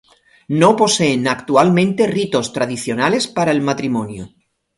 [0.59, 4.29] No poseen actualmente ritos tradicionales para el matrimonio.